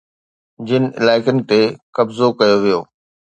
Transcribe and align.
جن 0.67 0.83
علائقن 1.01 1.37
تي 1.49 1.59
قبضو 1.95 2.27
ڪيو 2.39 2.57
ويو 2.63 2.79